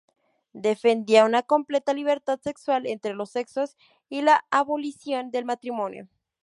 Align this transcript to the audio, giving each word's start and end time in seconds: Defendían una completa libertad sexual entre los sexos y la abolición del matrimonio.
Defendían 0.53 1.27
una 1.27 1.43
completa 1.43 1.93
libertad 1.93 2.39
sexual 2.41 2.87
entre 2.87 3.13
los 3.13 3.29
sexos 3.29 3.77
y 4.09 4.23
la 4.23 4.47
abolición 4.49 5.29
del 5.29 5.45
matrimonio. 5.45 6.09